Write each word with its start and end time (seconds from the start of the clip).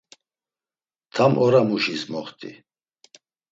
Tam 1.15 1.31
oramuşis 1.45 2.03
moxti. 2.11 2.51